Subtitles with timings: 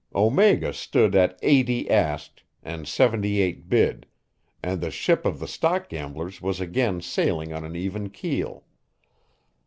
[0.15, 4.07] Omega stood at eighty asked, and seventy eight bid,
[4.63, 8.63] and the ship of the stock gamblers was again sailing on an even keel.